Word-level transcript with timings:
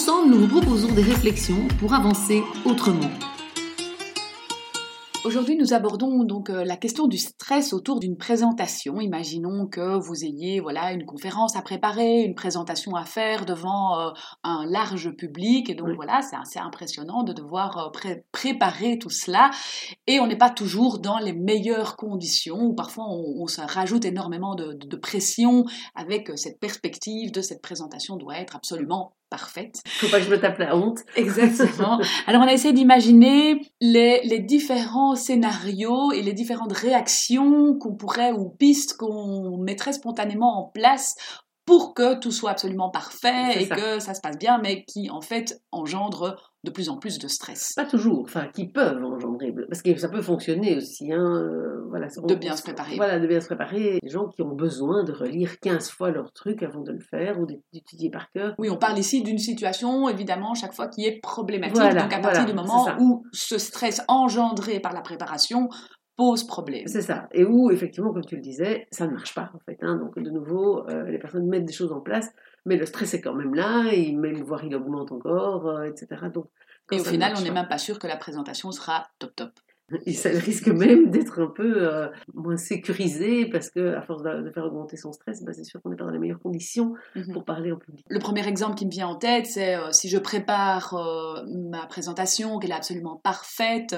Ensemble, 0.00 0.30
nous 0.30 0.46
vous 0.46 0.60
proposons 0.60 0.92
des 0.94 1.02
réflexions 1.02 1.66
pour 1.80 1.92
avancer 1.92 2.44
autrement. 2.64 3.10
Aujourd'hui, 5.24 5.56
nous 5.56 5.74
abordons 5.74 6.22
donc 6.22 6.50
euh, 6.50 6.64
la 6.64 6.76
question 6.76 7.08
du 7.08 7.18
stress 7.18 7.72
autour 7.72 7.98
d'une 7.98 8.16
présentation. 8.16 9.00
Imaginons 9.00 9.66
que 9.66 9.98
vous 9.98 10.24
ayez 10.24 10.60
voilà 10.60 10.92
une 10.92 11.04
conférence 11.04 11.56
à 11.56 11.62
préparer, 11.62 12.22
une 12.22 12.36
présentation 12.36 12.94
à 12.94 13.04
faire 13.04 13.44
devant 13.44 13.98
euh, 13.98 14.10
un 14.44 14.66
large 14.66 15.10
public, 15.16 15.68
et 15.68 15.74
donc 15.74 15.88
voilà, 15.96 16.22
c'est 16.22 16.36
assez 16.36 16.60
impressionnant 16.60 17.24
de 17.24 17.32
devoir 17.32 17.92
euh, 18.06 18.14
préparer 18.30 19.00
tout 19.00 19.10
cela. 19.10 19.50
Et 20.06 20.20
on 20.20 20.28
n'est 20.28 20.38
pas 20.38 20.50
toujours 20.50 21.00
dans 21.00 21.18
les 21.18 21.32
meilleures 21.32 21.96
conditions, 21.96 22.60
ou 22.60 22.74
parfois 22.76 23.06
on, 23.08 23.48
se 23.48 23.62
rajoute 23.62 24.04
énormément 24.04 24.54
de, 24.54 24.74
de 24.74 24.96
pression 24.96 25.64
avec 25.96 26.30
cette 26.36 26.60
perspective 26.60 27.32
de 27.32 27.40
cette 27.40 27.62
présentation 27.62 28.16
doit 28.16 28.38
être 28.38 28.54
absolument 28.54 29.17
parfaite. 29.30 29.76
Faut 29.86 30.08
pas 30.08 30.18
que 30.18 30.24
je 30.24 30.30
me 30.30 30.40
tape 30.40 30.58
la 30.58 30.76
honte. 30.76 31.00
Exactement. 31.16 32.00
Alors 32.26 32.42
on 32.42 32.46
a 32.46 32.52
essayé 32.52 32.72
d'imaginer 32.72 33.60
les, 33.80 34.20
les, 34.24 34.38
différents 34.38 35.14
scénarios 35.14 36.12
et 36.12 36.22
les 36.22 36.32
différentes 36.32 36.72
réactions 36.72 37.76
qu'on 37.78 37.94
pourrait 37.94 38.32
ou 38.32 38.48
pistes 38.48 38.96
qu'on 38.96 39.58
mettrait 39.58 39.92
spontanément 39.92 40.58
en 40.58 40.64
place 40.64 41.14
pour 41.68 41.92
que 41.92 42.18
tout 42.18 42.32
soit 42.32 42.52
absolument 42.52 42.88
parfait 42.88 43.62
et 43.62 43.68
que 43.68 43.98
ça 43.98 44.14
se 44.14 44.22
passe 44.22 44.38
bien, 44.38 44.58
mais 44.58 44.84
qui 44.84 45.10
en 45.10 45.20
fait 45.20 45.60
engendre 45.70 46.47
de 46.64 46.70
plus 46.70 46.88
en 46.88 46.96
plus 46.96 47.18
de 47.18 47.28
stress. 47.28 47.72
Pas 47.76 47.84
toujours, 47.84 48.22
enfin 48.24 48.48
qui 48.52 48.68
peuvent 48.68 49.02
engendrer, 49.02 49.54
parce 49.68 49.82
que 49.82 49.96
ça 49.96 50.08
peut 50.08 50.22
fonctionner 50.22 50.76
aussi. 50.76 51.12
Hein, 51.12 51.36
euh, 51.36 51.84
voilà, 51.88 52.08
de 52.08 52.34
bien 52.34 52.56
se 52.56 52.62
préparer. 52.62 52.96
Voilà, 52.96 53.20
de 53.20 53.26
bien 53.26 53.40
se 53.40 53.46
préparer. 53.46 53.98
Les 54.02 54.10
gens 54.10 54.26
qui 54.28 54.42
ont 54.42 54.54
besoin 54.54 55.04
de 55.04 55.12
relire 55.12 55.60
15 55.60 55.90
fois 55.90 56.10
leur 56.10 56.32
truc 56.32 56.62
avant 56.62 56.80
de 56.80 56.92
le 56.92 57.00
faire 57.00 57.38
ou 57.40 57.46
d'étudier 57.46 58.10
par 58.10 58.30
cœur. 58.30 58.54
Oui, 58.58 58.70
on 58.70 58.76
parle 58.76 58.98
ici 58.98 59.22
d'une 59.22 59.38
situation, 59.38 60.08
évidemment, 60.08 60.54
chaque 60.54 60.74
fois 60.74 60.88
qui 60.88 61.04
est 61.04 61.20
problématique. 61.20 61.76
Donc 61.76 62.12
à 62.12 62.20
partir 62.20 62.44
du 62.44 62.54
moment 62.54 62.86
où 62.98 63.24
ce 63.32 63.58
stress 63.58 64.02
engendré 64.08 64.80
par 64.80 64.92
la 64.92 65.00
préparation 65.00 65.68
pose 66.18 66.44
problème. 66.44 66.86
C'est 66.86 67.00
ça. 67.00 67.28
Et 67.32 67.44
où, 67.44 67.70
effectivement, 67.70 68.12
comme 68.12 68.24
tu 68.24 68.34
le 68.34 68.42
disais, 68.42 68.88
ça 68.90 69.06
ne 69.06 69.12
marche 69.12 69.34
pas, 69.34 69.50
en 69.54 69.60
fait. 69.60 69.78
Hein. 69.82 69.96
Donc, 69.96 70.18
de 70.18 70.30
nouveau, 70.30 70.84
euh, 70.90 71.04
les 71.04 71.18
personnes 71.18 71.46
mettent 71.46 71.64
des 71.64 71.72
choses 71.72 71.92
en 71.92 72.00
place, 72.00 72.28
mais 72.68 72.76
le 72.76 72.84
stress 72.86 73.14
est 73.14 73.22
quand 73.22 73.34
même 73.34 73.54
là, 73.54 73.86
et 73.92 74.12
même, 74.12 74.42
voire 74.42 74.62
il 74.62 74.74
augmente 74.74 75.10
encore, 75.10 75.68
euh, 75.68 75.84
etc. 75.84 76.26
Donc, 76.32 76.46
et 76.92 77.00
au 77.00 77.04
final, 77.04 77.34
on 77.36 77.40
n'est 77.40 77.50
même 77.50 77.68
pas 77.68 77.78
sûr 77.78 77.98
que 77.98 78.06
la 78.06 78.16
présentation 78.16 78.70
sera 78.72 79.08
top 79.18 79.34
top. 79.34 79.50
Et 80.04 80.12
ça 80.12 80.28
risque 80.28 80.68
même 80.68 81.10
d'être 81.10 81.40
un 81.40 81.46
peu 81.46 81.88
euh, 81.88 82.08
moins 82.34 82.56
sécurisé 82.56 83.46
parce 83.46 83.70
que 83.70 83.94
à 83.94 84.02
force 84.02 84.22
de, 84.22 84.50
faire 84.50 84.64
augmenter 84.64 84.96
son 84.96 85.12
stress, 85.12 85.42
bah, 85.42 85.52
c'est 85.54 85.64
sûr 85.64 85.80
qu'on 85.80 85.90
n'est 85.90 85.96
pas 85.96 86.04
dans 86.04 86.10
les 86.10 86.18
meilleures 86.18 86.40
conditions 86.40 86.94
mhm. 87.16 87.32
pour 87.32 87.44
parler 87.44 87.72
en 87.72 87.78
public. 87.78 88.04
Le 88.08 88.18
premier 88.18 88.46
exemple 88.46 88.74
qui 88.74 88.84
me 88.84 88.90
vient 88.90 89.08
en 89.08 89.16
tête, 89.16 89.46
c'est 89.46 89.76
euh, 89.76 89.90
si 89.92 90.08
je 90.08 90.18
prépare 90.18 90.94
euh, 90.94 91.42
ma 91.70 91.86
présentation, 91.86 92.58
qu'elle 92.58 92.70
est 92.70 92.74
absolument 92.74 93.16
parfaite, 93.16 93.96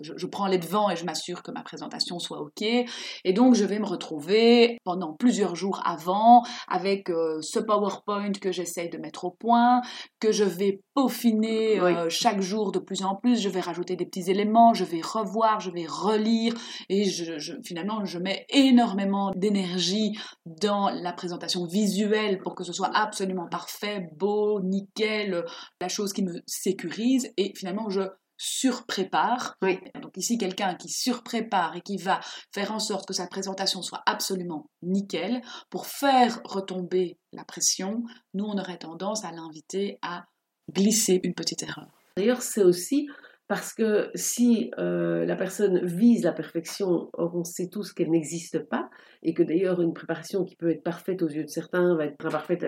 je, 0.00 0.12
je, 0.16 0.26
prends 0.26 0.46
les 0.46 0.58
devants 0.58 0.90
et 0.90 0.96
je 0.96 1.04
m'assure 1.04 1.42
que 1.42 1.52
ma 1.52 1.62
présentation 1.62 2.18
soit 2.18 2.40
ok. 2.40 2.62
Et 2.62 3.32
donc 3.32 3.54
je 3.54 3.64
vais 3.64 3.78
me 3.78 3.86
retrouver 3.86 4.78
pendant 4.84 5.12
plusieurs 5.12 5.54
jours 5.54 5.80
avant 5.84 6.42
avec 6.68 7.08
ce 7.08 7.58
PowerPoint 7.58 8.32
que 8.32 8.52
j'essaye 8.52 8.90
de 8.90 8.98
mettre 8.98 9.24
au 9.24 9.30
point, 9.30 9.80
que 10.20 10.32
je 10.32 10.44
vais 10.44 10.80
peaufiner 10.94 11.80
chaque 12.08 12.40
jour 12.40 12.72
de 12.72 12.78
plus 12.78 13.04
en 13.04 13.14
plus. 13.14 13.40
Je 13.40 13.48
vais 13.48 13.60
rajouter 13.60 13.96
des 13.96 14.04
petits 14.04 14.30
éléments, 14.30 14.74
je 14.74 14.84
vais 14.84 15.00
revoir 15.28 15.60
je 15.60 15.70
vais 15.70 15.86
relire 15.86 16.54
et 16.88 17.04
je, 17.04 17.54
finalement 17.64 18.04
je 18.04 18.18
mets 18.18 18.46
énormément 18.50 19.30
d'énergie 19.34 20.18
dans 20.44 20.90
la 20.90 21.12
présentation 21.12 21.66
visuelle 21.66 22.38
pour 22.38 22.54
que 22.54 22.64
ce 22.64 22.72
soit 22.72 22.90
absolument 22.94 23.48
parfait, 23.48 24.08
beau, 24.16 24.60
nickel, 24.60 25.44
la 25.80 25.88
chose 25.88 26.12
qui 26.12 26.22
me 26.22 26.42
sécurise 26.46 27.32
et 27.36 27.52
finalement 27.56 27.88
je 27.88 28.02
surprépare. 28.38 29.56
Oui. 29.62 29.80
Donc 30.00 30.16
ici, 30.16 30.38
quelqu'un 30.38 30.74
qui 30.76 30.88
surprépare 30.88 31.76
et 31.76 31.80
qui 31.82 31.96
va 31.96 32.20
faire 32.54 32.72
en 32.72 32.78
sorte 32.78 33.06
que 33.06 33.12
sa 33.12 33.26
présentation 33.26 33.82
soit 33.82 34.02
absolument 34.06 34.70
nickel, 34.82 35.42
pour 35.70 35.86
faire 35.86 36.40
retomber 36.44 37.18
la 37.32 37.44
pression, 37.44 38.04
nous, 38.34 38.44
on 38.44 38.56
aurait 38.56 38.78
tendance 38.78 39.24
à 39.24 39.32
l'inviter 39.32 39.98
à 40.02 40.24
glisser 40.72 41.20
une 41.24 41.34
petite 41.34 41.64
erreur. 41.64 41.88
D'ailleurs, 42.16 42.42
c'est 42.42 42.62
aussi 42.62 43.08
parce 43.48 43.72
que 43.72 44.10
si 44.14 44.70
euh, 44.78 45.24
la 45.24 45.34
personne 45.34 45.84
vise 45.84 46.22
la 46.22 46.32
perfection, 46.32 47.10
on 47.14 47.44
sait 47.44 47.68
tous 47.68 47.94
qu'elle 47.94 48.10
n'existe 48.10 48.58
pas, 48.68 48.90
et 49.22 49.32
que 49.32 49.42
d'ailleurs 49.42 49.80
une 49.80 49.94
préparation 49.94 50.44
qui 50.44 50.54
peut 50.54 50.70
être 50.70 50.82
parfaite 50.82 51.22
aux 51.22 51.28
yeux 51.28 51.44
de 51.44 51.48
certains 51.48 51.96
va 51.96 52.04
être 52.04 52.24
imparfaite 52.24 52.62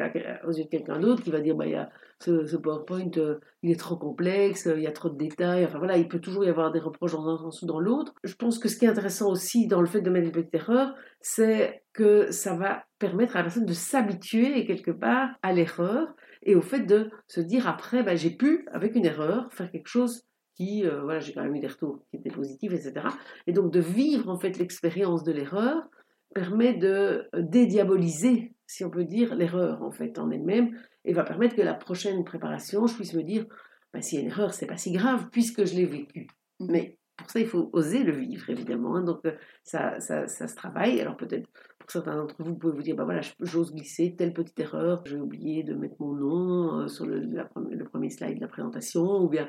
aux 0.45 0.53
yeux 0.53 0.65
de 0.65 0.71
quelqu'un 0.71 0.99
d'autre, 0.99 1.23
qui 1.23 1.31
va 1.31 1.41
dire 1.41 1.55
bah, 1.55 1.67
y 1.67 1.75
a 1.75 1.91
ce, 2.19 2.57
PowerPoint, 2.57 3.11
euh, 3.19 3.39
il 3.63 3.71
est 3.71 3.79
trop 3.79 3.97
complexe, 3.97 4.69
il 4.75 4.83
y 4.83 4.87
a 4.87 4.93
trop 4.93 5.11
de 5.11 5.19
détails, 5.19 5.67
enfin 5.67 5.79
voilà, 5.79 5.99
il 5.99 6.09
peut 6.09 6.19
toujours 6.19 6.45
y 6.45 6.49
avoir 6.49 6.73
des 6.73 6.81
reproches 6.81 7.13
dans 7.13 7.29
un 7.29 7.37
sens 7.37 7.61
ou 7.61 7.67
dans 7.67 7.79
l'autre. 7.79 8.15
Je 8.25 8.35
pense 8.35 8.59
que 8.59 8.69
ce 8.69 8.77
qui 8.77 8.87
est 8.87 8.89
intéressant 8.89 9.31
aussi 9.31 9.67
dans 9.67 9.83
le 9.83 9.87
fait 9.87 10.01
de 10.01 10.09
mettre 10.09 10.27
une 10.27 10.33
petite 10.33 10.55
erreur, 10.55 10.95
c'est 11.21 11.83
que 11.93 12.31
ça 12.31 12.57
va 12.57 12.85
permettre 12.99 13.37
à 13.37 13.41
la 13.41 13.45
personne 13.45 13.67
de 13.67 13.73
s'habituer 13.75 14.65
quelque 14.65 14.91
part 14.91 15.31
à 15.43 15.53
l'erreur 15.53 16.09
et 16.43 16.55
au 16.55 16.63
fait 16.63 16.81
de 16.81 17.11
se 17.27 17.41
dire 17.41 17.69
après, 17.69 18.03
bah, 18.03 18.15
j'ai 18.15 18.31
pu, 18.31 18.67
avec 18.73 18.95
une 18.95 19.05
erreur, 19.05 19.53
faire 19.53 19.71
quelque 19.71 19.89
chose 19.89 20.25
euh, 20.61 21.03
voilà, 21.03 21.21
j'ai 21.21 21.33
quand 21.33 21.43
même 21.43 21.55
eu 21.55 21.61
des 21.61 21.67
retours 21.67 22.01
qui 22.11 22.17
étaient 22.17 22.31
positifs, 22.31 22.73
etc. 22.73 23.07
Et 23.47 23.53
donc 23.53 23.73
de 23.73 23.81
vivre 23.81 24.29
en 24.29 24.39
fait 24.39 24.59
l'expérience 24.59 25.25
de 25.25 25.33
l'erreur 25.33 25.89
permet 26.35 26.75
de 26.75 27.29
euh, 27.35 27.43
dédiaboliser, 27.43 28.53
si 28.67 28.85
on 28.85 28.91
peut 28.91 29.05
dire, 29.05 29.35
l'erreur 29.35 29.83
en 29.83 29.91
fait 29.91 30.19
en 30.19 30.31
elle-même, 30.31 30.71
et 31.05 31.13
va 31.13 31.25
permettre 31.25 31.57
que 31.57 31.63
la 31.63 31.75
prochaine 31.75 32.25
préparation, 32.25 32.87
je 32.87 32.95
puisse 32.95 33.15
me 33.15 33.23
dire, 33.23 33.47
bah, 33.93 34.03
s'il 34.03 34.19
y 34.19 34.23
a 34.23 34.25
une 34.25 34.31
erreur, 34.31 34.55
c'est 34.55 34.67
pas 34.67 34.77
si 34.77 34.93
grave 34.93 35.29
puisque 35.33 35.65
je 35.65 35.75
l'ai 35.75 35.87
vécu. 35.87 36.29
Mmh. 36.61 36.67
Mais 36.71 36.99
pour 37.21 37.31
ça, 37.31 37.41
il 37.41 37.47
faut 37.47 37.71
oser 37.73 38.03
le 38.03 38.13
vivre, 38.13 38.49
évidemment. 38.51 38.97
Hein. 38.97 39.03
donc, 39.03 39.21
euh, 39.25 39.33
ça, 39.63 40.01
ça, 40.01 40.27
ça, 40.27 40.49
se 40.49 40.55
travaille. 40.57 41.01
Alors, 41.01 41.17
peut-être, 41.17 41.49
pour 41.79 41.91
certains 41.91 42.17
d'entre 42.17 42.35
vous, 42.39 42.53
vous 42.53 42.59
pouvez 42.59 42.73
vous 42.75 42.83
dire, 42.83 42.97
bah 42.97 43.05
voilà, 43.05 43.21
j'ose 43.41 43.73
glisser 43.73 44.15
telle 44.17 44.33
petite 44.33 44.59
erreur. 44.59 45.03
J'ai 45.07 45.17
oublié 45.17 45.63
de 45.63 45.75
mettre 45.75 45.97
mon 46.01 46.15
nom 46.15 46.89
sur 46.89 47.07
le, 47.07 47.21
le, 47.21 47.85
premier 47.85 48.11
slide 48.11 48.37
de 48.37 48.41
la 48.41 48.49
présentation. 48.49 49.23
Ou 49.23 49.29
bien, 49.29 49.49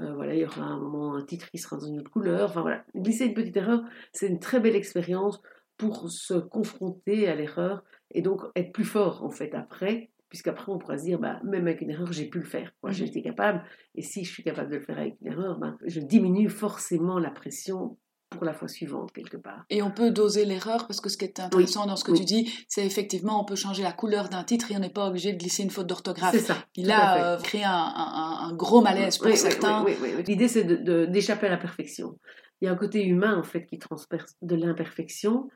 euh, 0.00 0.14
voilà, 0.14 0.34
il 0.34 0.40
y 0.40 0.44
aura 0.44 0.62
un 0.62 0.78
moment, 0.78 1.14
un 1.14 1.24
titre 1.24 1.50
qui 1.50 1.58
sera 1.58 1.76
dans 1.76 1.86
une 1.86 2.00
autre 2.00 2.10
couleur. 2.10 2.48
Enfin 2.50 2.62
voilà, 2.62 2.84
glisser 2.94 3.26
une 3.26 3.34
petite 3.34 3.56
erreur, 3.56 3.82
c'est 4.12 4.28
une 4.28 4.40
très 4.40 4.60
belle 4.60 4.76
expérience 4.76 5.40
pour 5.76 6.10
se 6.10 6.34
confronter 6.34 7.28
à 7.28 7.34
l'erreur 7.34 7.84
et 8.10 8.22
donc 8.22 8.42
être 8.54 8.72
plus 8.72 8.84
fort 8.84 9.24
en 9.24 9.30
fait 9.30 9.54
après, 9.54 10.09
puisqu'après 10.30 10.72
on 10.72 10.78
pourra 10.78 10.96
se 10.96 11.04
dire, 11.04 11.18
bah, 11.18 11.40
même 11.44 11.66
avec 11.66 11.82
une 11.82 11.90
erreur, 11.90 12.10
j'ai 12.12 12.26
pu 12.26 12.38
le 12.38 12.44
faire. 12.44 12.72
Moi, 12.82 12.92
j'ai 12.92 13.04
été 13.04 13.20
capable, 13.20 13.62
et 13.94 14.02
si 14.02 14.24
je 14.24 14.32
suis 14.32 14.42
capable 14.42 14.70
de 14.70 14.76
le 14.76 14.82
faire 14.82 14.98
avec 14.98 15.16
une 15.20 15.32
erreur, 15.32 15.58
ben, 15.58 15.76
je 15.84 16.00
diminue 16.00 16.48
forcément 16.48 17.18
la 17.18 17.30
pression 17.30 17.98
pour 18.30 18.44
la 18.44 18.54
fois 18.54 18.68
suivante 18.68 19.10
quelque 19.12 19.36
part. 19.36 19.64
Et 19.70 19.82
on 19.82 19.90
peut 19.90 20.12
doser 20.12 20.44
l'erreur 20.44 20.86
parce 20.86 21.00
que 21.00 21.08
ce 21.08 21.18
qui 21.18 21.24
est 21.24 21.40
intéressant 21.40 21.86
dans 21.86 21.96
ce 21.96 22.04
que 22.04 22.12
tu 22.12 22.24
dis, 22.24 22.48
c'est 22.68 22.86
effectivement 22.86 23.40
on 23.40 23.44
peut 23.44 23.56
changer 23.56 23.82
la 23.82 23.92
couleur 23.92 24.28
d'un 24.28 24.44
titre 24.44 24.70
et 24.70 24.76
on 24.76 24.78
n'est 24.78 24.88
pas 24.88 25.08
obligé 25.08 25.32
de 25.32 25.38
glisser 25.38 25.64
une 25.64 25.70
faute 25.70 25.88
d'orthographe. 25.88 26.32
C'est 26.32 26.38
ça. 26.38 26.56
Il 26.76 26.92
a 26.92 27.34
euh, 27.34 27.40
créé 27.40 27.64
un, 27.64 27.72
un, 27.72 28.54
gros 28.54 28.82
malaise 28.82 29.18
pour 29.18 29.36
certains. 29.36 29.84
L'idée 30.28 30.46
c'est 30.46 30.64
d'échapper 31.10 31.48
à 31.48 31.50
la 31.50 31.56
perfection. 31.56 32.16
Il 32.60 32.66
y 32.66 32.68
a 32.68 32.72
un 32.72 32.76
côté 32.76 33.04
humain 33.04 33.36
en 33.36 33.42
fait 33.42 33.66
qui 33.66 33.78
transperce 33.78 34.36
de 34.42 34.54
l'imperfection, 34.54 35.48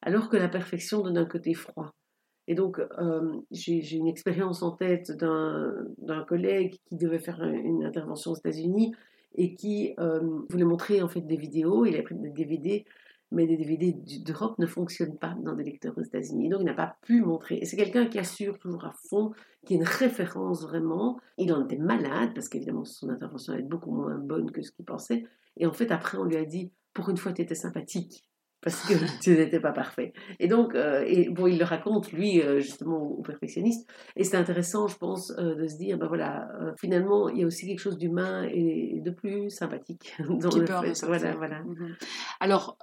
alors 0.00 0.28
que 0.28 0.36
la 0.36 0.48
perfection 0.48 1.02
donne 1.02 1.18
un 1.18 1.26
côté 1.26 1.52
froid. 1.54 1.92
Et 2.50 2.56
donc, 2.56 2.80
euh, 2.80 3.32
j'ai 3.52 3.96
une 3.96 4.08
expérience 4.08 4.64
en 4.64 4.72
tête 4.72 5.12
d'un 5.12 6.24
collègue 6.26 6.80
qui 6.86 6.96
devait 6.96 7.20
faire 7.20 7.44
une 7.44 7.84
intervention 7.84 8.32
aux 8.32 8.36
États-Unis 8.36 8.92
et 9.36 9.54
qui 9.54 9.94
euh, 10.00 10.18
voulait 10.48 10.64
montrer 10.64 11.00
en 11.00 11.06
fait 11.06 11.20
des 11.20 11.36
vidéos. 11.36 11.86
Il 11.86 11.96
a 11.96 12.02
pris 12.02 12.16
des 12.16 12.30
DVD, 12.30 12.84
mais 13.30 13.46
des 13.46 13.56
DVD 13.56 13.94
d'Europe 14.24 14.58
ne 14.58 14.66
fonctionnent 14.66 15.16
pas 15.16 15.36
dans 15.44 15.54
des 15.54 15.62
lecteurs 15.62 15.96
aux 15.96 16.02
États-Unis. 16.02 16.48
Donc 16.48 16.62
il 16.62 16.66
n'a 16.66 16.74
pas 16.74 16.96
pu 17.02 17.22
montrer. 17.22 17.58
Et 17.58 17.66
c'est 17.66 17.76
quelqu'un 17.76 18.06
qui 18.06 18.18
assure 18.18 18.58
toujours 18.58 18.84
à 18.84 18.94
fond, 19.08 19.30
qui 19.64 19.74
est 19.74 19.76
une 19.76 19.84
référence 19.84 20.62
vraiment. 20.62 21.20
Il 21.38 21.52
en 21.52 21.64
était 21.66 21.78
malade 21.78 22.30
parce 22.34 22.48
qu'évidemment 22.48 22.84
son 22.84 23.10
intervention 23.10 23.52
allait 23.52 23.62
être 23.62 23.68
beaucoup 23.68 23.92
moins 23.92 24.18
bonne 24.18 24.50
que 24.50 24.62
ce 24.62 24.72
qu'il 24.72 24.84
pensait. 24.84 25.22
Et 25.56 25.66
en 25.66 25.72
fait 25.72 25.92
après 25.92 26.18
on 26.18 26.24
lui 26.24 26.36
a 26.36 26.44
dit, 26.44 26.72
pour 26.94 27.10
une 27.10 27.16
fois 27.16 27.32
tu 27.32 27.42
étais 27.42 27.54
sympathique. 27.54 28.24
Parce 28.62 28.82
que 28.82 28.94
tu 29.22 29.30
n'étais 29.36 29.60
pas 29.60 29.72
parfait. 29.72 30.12
Et 30.38 30.48
donc, 30.48 30.74
euh, 30.74 31.04
et 31.06 31.28
bon, 31.28 31.46
il 31.46 31.58
le 31.58 31.64
raconte, 31.64 32.12
lui, 32.12 32.40
euh, 32.40 32.60
justement, 32.60 32.98
au 32.98 33.22
perfectionniste. 33.22 33.88
Et 34.16 34.24
c'est 34.24 34.36
intéressant, 34.36 34.86
je 34.86 34.96
pense, 34.96 35.32
euh, 35.38 35.54
de 35.54 35.66
se 35.66 35.76
dire, 35.76 35.98
ben 35.98 36.06
voilà, 36.06 36.48
finalement, 36.78 37.28
il 37.28 37.40
y 37.40 37.44
a 37.44 37.46
aussi 37.46 37.66
quelque 37.66 37.80
chose 37.80 37.98
d'humain 37.98 38.44
et 38.52 39.00
de 39.04 39.10
plus 39.10 39.50
sympathique 39.50 40.14
dans 40.28 40.50
le 40.56 40.66
fait. 40.66 41.06
Voilà, 41.06 41.34
voilà. 41.34 41.60
Mhm. 41.60 41.96
Alors, 42.40 42.76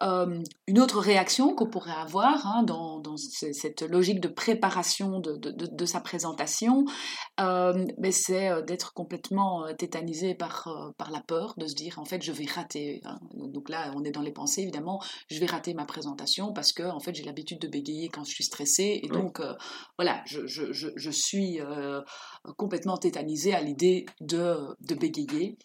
une 0.67 0.79
autre 0.79 0.99
réaction 0.99 1.53
qu'on 1.55 1.67
pourrait 1.67 1.91
avoir 1.91 2.45
hein, 2.47 2.63
dans, 2.63 2.99
dans, 2.99 3.17
cette 3.17 3.81
logique 3.83 4.19
de 4.19 4.27
préparation 4.27 5.19
de, 5.19 5.35
de, 5.37 5.51
de, 5.51 5.85
sa 5.85 5.99
présentation, 5.99 6.85
mais 7.39 8.11
c'est 8.11 8.63
d'être 8.63 8.93
complètement 8.93 9.65
tétanisé 9.77 10.35
par, 10.35 10.93
par 10.97 11.11
la 11.11 11.21
peur, 11.21 11.53
de 11.57 11.67
se 11.67 11.75
dire, 11.75 11.99
en 11.99 12.05
fait, 12.05 12.21
je 12.21 12.31
vais 12.31 12.45
rater. 12.45 13.01
Hein. 13.05 13.19
Donc 13.33 13.69
là, 13.69 13.91
on 13.95 14.03
est 14.03 14.11
dans 14.11 14.21
les 14.21 14.31
pensées, 14.31 14.61
évidemment, 14.61 15.01
je 15.29 15.39
vais 15.39 15.45
rater 15.45 15.66
ma 15.73 15.85
présentation 15.85 16.53
parce 16.53 16.73
que 16.73 16.83
en 16.83 16.99
fait 16.99 17.13
j'ai 17.15 17.23
l'habitude 17.23 17.59
de 17.59 17.67
bégayer 17.67 18.09
quand 18.09 18.23
je 18.23 18.31
suis 18.31 18.43
stressée 18.43 18.99
et 19.03 19.07
donc 19.07 19.39
euh, 19.39 19.53
voilà 19.97 20.23
je, 20.25 20.45
je, 20.45 20.71
je, 20.71 21.11
suis 21.11 21.61
euh, 21.61 22.01
complètement 22.57 22.97
tétanisée 22.97 23.53
à 23.53 23.61
l'idée 23.61 24.05
de, 24.21 24.57
de 24.81 24.95
bégayer 24.95 25.57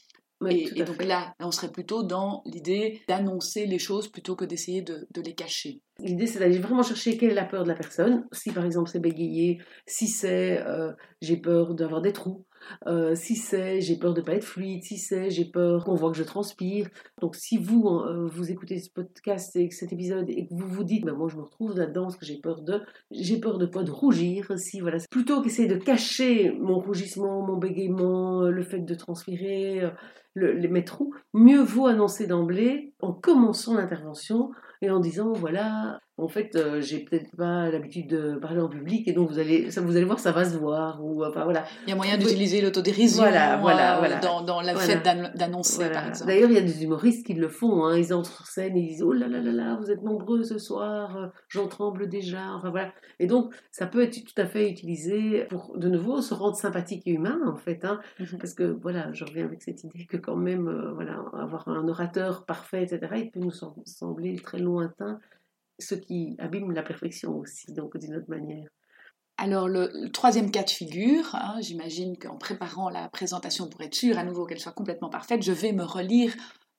et, 0.49 0.82
donc 0.82 1.02
là, 1.04 1.34
on 1.40 1.50
serait 1.50 1.70
plutôt 1.70 2.02
dans 2.02 2.43
l'idée 2.46 3.02
d'annoncer 3.08 3.66
les 3.66 3.78
choses 3.78 4.08
plutôt 4.08 4.34
que 4.34 4.44
d'essayer 4.44 4.82
de, 4.82 5.06
de, 5.12 5.20
les 5.20 5.34
cacher. 5.34 5.81
L'idée, 5.99 6.26
c'est 6.26 6.38
d'aller 6.38 6.58
vraiment 6.58 6.82
chercher 6.82 7.16
quelle 7.16 7.31
est 7.31 7.34
la 7.34 7.44
peur 7.44 7.64
de 7.64 7.69
la 7.69 7.75
personne. 7.75 8.26
Si 8.32 8.50
par 8.50 8.64
exemple 8.64 8.90
c'est 8.90 8.98
bégayer, 8.98 9.58
si 9.87 10.08
c'est 10.08 10.60
euh, 10.66 10.93
j'ai 11.20 11.37
peur 11.37 11.75
d'avoir 11.75 12.00
des 12.00 12.12
trous, 12.12 12.44
euh, 12.87 13.14
si 13.14 13.37
c'est 13.37 13.81
j'ai 13.81 13.97
peur 13.97 14.14
de 14.14 14.20
pas 14.20 14.35
être 14.35 14.44
fluide, 14.44 14.82
si 14.82 14.99
c'est 14.99 15.31
j'ai 15.31 15.44
peur 15.44 15.85
qu'on 15.85 15.94
voit 15.94 16.11
que 16.11 16.17
je 16.17 16.23
transpire. 16.23 16.88
Donc 17.20 17.37
si 17.37 17.59
vous 17.59 17.88
euh, 17.88 18.26
vous 18.26 18.50
écoutez 18.50 18.79
ce 18.79 18.91
podcast 18.91 19.56
et 19.56 19.70
cet 19.70 19.93
épisode 19.93 20.29
et 20.29 20.47
que 20.47 20.55
vous 20.55 20.69
vous 20.69 20.85
dites 20.85 21.05
bah, 21.05 21.12
moi 21.12 21.29
je 21.29 21.37
me 21.37 21.43
retrouve 21.43 21.76
là-dedans 21.76 22.09
que 22.09 22.25
j'ai 22.25 22.38
peur 22.38 22.62
de 22.62 22.82
j'ai 23.11 23.38
peur 23.38 23.59
de 23.59 23.67
quoi? 23.67 23.82
De 23.82 23.91
rougir 23.91 24.53
si 24.59 24.81
voilà 24.81 24.99
plutôt 25.11 25.43
qu'essayer 25.43 25.69
de 25.69 25.76
cacher 25.76 26.53
mon 26.61 26.79
rougissement, 26.79 27.47
mon 27.47 27.56
bégaiement, 27.56 28.43
le 28.43 28.62
fait 28.62 28.81
de 28.81 28.94
transpirer, 28.94 29.91
le, 30.35 30.53
les 30.53 30.69
mettre 30.69 31.00
où, 31.00 31.15
mieux 31.32 31.62
vaut 31.62 31.87
annoncer 31.87 32.26
d'emblée 32.26 32.93
en 33.00 33.12
commençant 33.12 33.75
l'intervention 33.75 34.50
et 34.82 34.91
en 34.91 35.00
disant 35.00 35.32
voilà 35.32 36.00
en 36.19 36.29
fait, 36.29 36.55
euh, 36.56 36.82
j'ai 36.82 37.00
peut-être 37.00 37.35
pas 37.37 37.70
l'habitude 37.70 38.09
de 38.09 38.37
parler 38.37 38.61
en 38.61 38.69
public 38.69 39.09
et 39.09 39.12
donc 39.12 39.31
vous 39.31 39.38
allez, 39.38 39.70
ça, 39.70 39.81
vous 39.81 39.97
allez 39.97 40.05
voir, 40.05 40.19
ça 40.19 40.31
va 40.31 40.44
se 40.44 40.59
voir. 40.59 41.03
Ou, 41.03 41.25
enfin, 41.25 41.44
voilà. 41.44 41.64
Il 41.87 41.91
y 41.91 41.93
a 41.93 41.97
moyen 41.97 42.19
d'utiliser 42.19 42.61
l'autodérision 42.61 43.23
voilà, 43.23 43.56
voilà, 43.56 43.97
euh, 43.97 43.99
voilà. 43.99 44.20
dans, 44.20 44.43
dans 44.43 44.61
le 44.61 44.76
fait 44.76 45.03
d'annoncer, 45.37 45.88
par 45.91 46.09
exemple. 46.09 46.31
D'ailleurs, 46.31 46.50
il 46.50 46.55
y 46.55 46.59
a 46.59 46.62
des 46.62 46.85
humoristes 46.85 47.25
qui 47.26 47.32
le 47.32 47.49
font. 47.49 47.87
Hein. 47.87 47.97
Ils 47.97 48.12
entrent 48.12 48.31
sur 48.31 48.47
scène 48.47 48.76
et 48.76 48.81
ils 48.81 48.88
disent 48.88 49.03
Oh 49.03 49.14
là 49.14 49.26
là 49.26 49.41
là 49.41 49.53
là, 49.53 49.79
vous 49.81 49.91
êtes 49.91 50.03
nombreux 50.03 50.44
ce 50.44 50.59
soir, 50.59 51.17
euh, 51.17 51.26
j'en 51.49 51.67
tremble 51.67 52.09
déjà. 52.11 52.53
Enfin, 52.56 52.69
voilà. 52.70 52.93
Et 53.19 53.26
donc, 53.26 53.55
ça 53.70 53.87
peut 53.87 54.03
être 54.03 54.12
tout 54.12 54.41
à 54.41 54.44
fait 54.44 54.70
utilisé 54.70 55.47
pour, 55.49 55.79
de 55.79 55.88
nouveau, 55.88 56.20
se 56.20 56.35
rendre 56.35 56.56
sympathique 56.56 57.05
et 57.06 57.12
humain, 57.12 57.41
en 57.47 57.56
fait. 57.56 57.87
Hein. 57.87 58.00
Mhm. 58.20 58.38
Parce 58.38 58.53
que, 58.53 58.65
voilà, 58.65 59.11
je 59.15 59.25
reviens 59.25 59.47
avec 59.47 59.62
cette 59.62 59.82
idée 59.82 60.05
que, 60.05 60.19
quand 60.19 60.37
même, 60.37 60.93
voilà, 60.94 61.25
avoir 61.32 61.67
un 61.69 61.88
orateur 61.88 62.44
parfait, 62.44 62.82
etc., 62.82 63.00
il 63.17 63.31
peut 63.31 63.41
nous 63.41 63.53
sembler 63.87 64.37
très 64.37 64.58
lointain 64.58 65.19
ce 65.78 65.94
qui 65.94 66.36
abîme 66.38 66.72
la 66.72 66.82
perfection 66.82 67.38
aussi, 67.38 67.72
donc 67.72 67.96
d'une 67.98 68.16
autre 68.16 68.28
manière. 68.28 68.69
Alors 69.38 69.69
le, 69.69 70.10
troisième 70.12 70.50
cas 70.50 70.62
de 70.62 70.70
figure, 70.70 71.34
hein, 71.34 71.56
j'imagine 71.60 72.16
qu'en 72.16 72.36
préparant 72.36 72.90
la 72.90 73.08
présentation 73.08 73.69
pour 73.69 73.80
être 73.80 73.94
sûr 73.94 74.19
à 74.19 74.24
nouveau 74.24 74.46
qu'elle 74.46 74.60
soit 74.60 74.72
complètement 74.72 75.08
parfaite, 75.08 75.42
je 75.42 75.52
vais 75.52 75.72
me 75.72 75.84
relire 75.84 76.32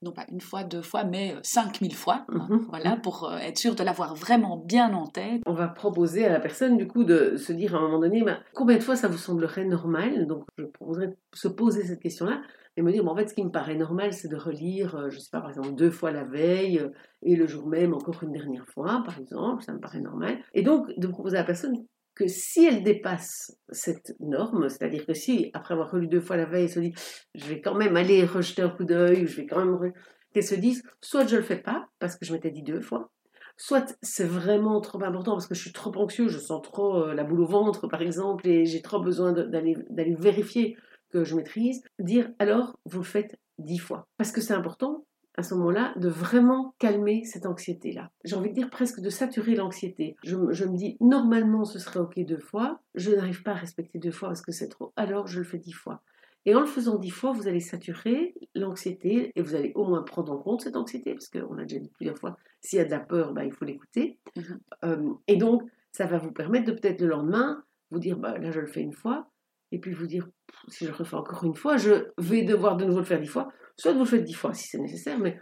non 0.03 0.11
pas 0.11 0.25
une 0.31 0.41
fois, 0.41 0.63
deux 0.63 0.81
fois, 0.81 1.03
mais 1.03 1.33
euh, 1.33 1.39
cinq 1.43 1.81
mille 1.81 1.95
fois, 1.95 2.25
hein, 2.29 2.47
mhm. 2.49 2.65
voilà, 2.69 2.97
pour 2.97 3.31
euh, 3.31 3.37
être 3.37 3.57
sûr 3.57 3.73
de 3.73 3.83
l'avoir 3.83 4.15
vraiment 4.15 4.57
bien 4.57 4.93
en 4.93 5.07
tête. 5.07 5.41
On 5.45 5.53
va 5.53 5.67
proposer 5.67 6.25
à 6.25 6.29
la 6.29 6.39
personne, 6.39 6.77
du 6.77 6.87
coup, 6.87 7.03
de 7.03 7.37
se 7.37 7.53
dire 7.53 7.75
à 7.75 7.79
un 7.79 7.81
moment 7.81 7.99
donné, 7.99 8.21
bah, 8.21 8.39
combien 8.53 8.77
de 8.77 8.83
fois 8.83 8.95
ça 8.95 9.07
vous 9.07 9.17
semblerait 9.17 9.65
normal? 9.65 10.27
Donc, 10.27 10.43
je 10.57 10.65
proposerais 10.65 11.07
de 11.07 11.17
se 11.33 11.47
poser 11.47 11.85
cette 11.85 12.01
question-là 12.01 12.41
et 12.75 12.81
me 12.81 12.91
dire, 12.91 13.07
en 13.07 13.15
fait, 13.15 13.27
ce 13.27 13.33
qui 13.33 13.43
me 13.43 13.51
paraît 13.51 13.75
normal, 13.75 14.13
c'est 14.13 14.27
de 14.27 14.35
relire, 14.35 14.95
euh, 14.95 15.09
je 15.09 15.15
ne 15.15 15.21
sais 15.21 15.29
pas, 15.31 15.41
par 15.41 15.49
exemple, 15.49 15.75
deux 15.75 15.91
fois 15.91 16.11
la 16.11 16.23
veille 16.23 16.79
euh, 16.79 16.89
et 17.21 17.35
le 17.35 17.45
jour 17.45 17.67
même 17.67 17.93
encore 17.93 18.23
une 18.23 18.31
dernière 18.31 18.65
fois, 18.67 19.03
par 19.05 19.19
exemple, 19.19 19.63
ça 19.63 19.73
me 19.73 19.79
paraît 19.79 20.01
normal. 20.01 20.39
Et 20.53 20.63
donc, 20.63 20.87
de 20.97 21.07
proposer 21.07 21.37
à 21.37 21.41
la 21.41 21.45
personne 21.45 21.85
que 22.15 22.27
si 22.27 22.65
elle 22.65 22.83
dépasse 22.83 23.57
cette 23.69 24.15
norme, 24.19 24.69
c'est-à-dire 24.69 25.05
que 25.05 25.13
si, 25.13 25.49
après 25.53 25.73
avoir 25.73 25.91
relu 25.91 26.07
deux 26.07 26.21
fois 26.21 26.37
la 26.37 26.45
veille, 26.45 26.63
elle 26.63 26.69
se 26.69 26.79
dit, 26.79 26.93
je 27.35 27.45
vais 27.45 27.61
quand 27.61 27.75
même 27.75 27.95
aller 27.95 28.23
rejeter 28.25 28.61
un 28.61 28.69
coup 28.69 28.85
d'œil, 28.85 29.27
je 29.27 29.37
vais 29.37 29.45
quand 29.45 29.63
même... 29.63 29.91
qu'elle 30.33 30.43
se 30.43 30.55
dise, 30.55 30.83
soit 31.01 31.25
je 31.27 31.35
ne 31.35 31.41
le 31.41 31.45
fais 31.45 31.57
pas, 31.57 31.87
parce 31.99 32.15
que 32.15 32.25
je 32.25 32.33
m'étais 32.33 32.51
dit 32.51 32.63
deux 32.63 32.81
fois, 32.81 33.11
soit 33.57 33.95
c'est 34.01 34.25
vraiment 34.25 34.81
trop 34.81 35.01
important 35.03 35.33
parce 35.33 35.47
que 35.47 35.55
je 35.55 35.61
suis 35.61 35.71
trop 35.71 35.95
anxieux, 35.95 36.27
je 36.27 36.39
sens 36.39 36.61
trop 36.61 37.03
euh, 37.03 37.13
la 37.13 37.23
boule 37.23 37.41
au 37.41 37.45
ventre 37.45 37.87
par 37.87 38.01
exemple, 38.01 38.47
et 38.47 38.65
j'ai 38.65 38.81
trop 38.81 38.99
besoin 38.99 39.31
d'aller 39.31 40.15
vérifier 40.19 40.75
que 41.13 41.23
je 41.23 41.35
maîtrise, 41.35 41.83
dire 41.99 42.31
alors 42.39 42.79
vous 42.85 42.99
le 42.99 43.05
faites 43.05 43.39
dix 43.59 43.77
fois. 43.77 44.07
Parce 44.17 44.31
que 44.31 44.41
c'est 44.41 44.53
important 44.53 45.05
à 45.35 45.43
ce 45.43 45.53
moment-là 45.55 45.93
de 45.95 46.09
vraiment 46.09 46.75
calmer 46.79 47.23
cette 47.25 47.45
anxiété-là. 47.45 48.11
J'ai 48.23 48.35
envie 48.35 48.49
de 48.49 48.55
dire 48.55 48.69
presque 48.69 48.99
de 48.99 49.09
saturer 49.09 49.55
l'anxiété. 49.55 50.15
Je, 50.23 50.35
me 50.35 50.75
dis 50.75 50.97
normalement 50.99 51.65
ce 51.65 51.79
serait 51.79 51.99
ok 51.99 52.19
deux 52.25 52.39
fois, 52.39 52.81
je 52.95 53.11
n'arrive 53.11 53.43
pas 53.43 53.51
à 53.51 53.55
respecter 53.55 53.99
deux 53.99 54.11
fois 54.11 54.29
parce 54.29 54.41
que 54.41 54.51
c'est 54.51 54.69
trop, 54.69 54.91
alors 54.95 55.27
je 55.27 55.39
le 55.39 55.45
fais 55.45 55.59
dix 55.59 55.71
fois. 55.71 56.01
Et 56.45 56.55
en 56.55 56.59
le 56.59 56.65
faisant 56.65 56.97
dix 56.97 57.09
fois, 57.09 57.31
vous 57.31 57.47
allez 57.47 57.61
saturer 57.61 58.35
l'anxiété 58.53 59.31
et 59.35 59.41
vous 59.41 59.55
allez 59.55 59.71
au 59.75 59.85
moins 59.85 60.03
prendre 60.03 60.33
en 60.33 60.37
compte 60.37 60.61
cette 60.61 60.75
anxiété, 60.75 61.13
parce 61.13 61.29
qu'on 61.29 61.57
a 61.57 61.63
déjà 61.63 61.79
dit 61.79 61.89
plusieurs 61.95 62.17
fois, 62.17 62.37
s'il 62.59 62.79
y 62.79 62.81
a 62.81 62.85
de 62.85 62.91
la 62.91 62.99
peur, 62.99 63.31
bah, 63.31 63.45
il 63.45 63.53
faut 63.53 63.63
l'écouter. 63.63 64.19
Mhm. 64.35 64.59
Euh, 64.83 65.13
et 65.27 65.37
donc, 65.37 65.63
ça 65.93 66.05
va 66.05 66.17
vous 66.17 66.33
permettre 66.33 66.65
de 66.65 66.73
peut-être 66.73 66.99
le 66.99 67.07
lendemain 67.07 67.63
vous 67.91 67.99
dire, 67.99 68.17
bah, 68.17 68.37
là 68.37 68.51
je 68.51 68.59
le 68.59 68.67
fais 68.67 68.81
une 68.81 68.93
fois, 68.93 69.29
et 69.73 69.79
puis 69.79 69.91
vous 69.91 70.05
dire, 70.05 70.27
si 70.67 70.85
je 70.85 70.91
refais 70.91 71.15
encore 71.15 71.43
une 71.43 71.55
fois, 71.55 71.77
je 71.77 72.05
vais 72.19 72.43
devoir 72.43 72.77
de 72.77 72.85
nouveau 72.85 72.99
le 72.99 73.05
faire 73.05 73.19
dix 73.19 73.27
fois. 73.27 73.49
Soit 73.75 73.93
vous 73.93 73.99
le 73.99 74.05
faites 74.05 74.23
dix 74.23 74.35
fois 74.35 74.53
si 74.53 74.67
c'est 74.67 74.77
nécessaire, 74.77 75.17
mais 75.17 75.39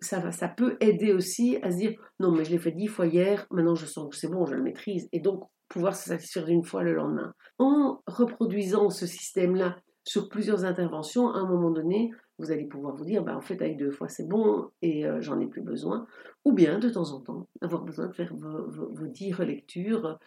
ça, 0.00 0.18
va, 0.18 0.32
ça 0.32 0.48
peut 0.48 0.78
aider 0.80 1.12
aussi 1.12 1.58
à 1.62 1.70
se 1.70 1.76
dire, 1.76 1.92
non, 2.18 2.32
mais 2.32 2.42
je 2.42 2.52
l'ai 2.52 2.58
fait 2.58 2.72
dix 2.72 2.86
fois 2.86 3.06
hier, 3.06 3.46
maintenant 3.50 3.74
je 3.74 3.84
sens 3.84 4.08
que 4.08 4.16
c'est 4.16 4.30
bon, 4.30 4.46
je 4.46 4.54
le 4.54 4.62
maîtrise. 4.62 5.10
Et 5.12 5.20
donc, 5.20 5.44
pouvoir 5.68 5.94
se 5.94 6.08
satisfaire 6.08 6.46
d'une 6.46 6.64
fois 6.64 6.82
le 6.82 6.94
lendemain. 6.94 7.34
En 7.58 8.00
reproduisant 8.06 8.88
ce 8.88 9.06
système-là 9.06 9.76
sur 10.04 10.30
plusieurs 10.30 10.64
interventions, 10.64 11.28
à 11.28 11.38
un 11.38 11.46
moment 11.46 11.70
donné, 11.70 12.10
vous 12.38 12.50
allez 12.50 12.66
pouvoir 12.66 12.94
vous 12.94 13.04
dire, 13.04 13.22
bah, 13.22 13.36
en 13.36 13.42
fait, 13.42 13.60
avec 13.60 13.76
deux 13.76 13.90
fois, 13.90 14.08
c'est 14.08 14.26
bon 14.26 14.70
et 14.80 15.06
euh, 15.06 15.20
j'en 15.20 15.38
ai 15.40 15.46
plus 15.46 15.62
besoin. 15.62 16.06
Ou 16.46 16.52
bien, 16.52 16.78
de 16.78 16.88
temps 16.88 17.12
en 17.12 17.20
temps, 17.20 17.48
avoir 17.60 17.82
besoin 17.82 18.06
de 18.06 18.14
faire 18.14 18.32
vos, 18.34 18.70
vos 18.70 19.06
dix 19.06 19.32
relectures 19.34 20.18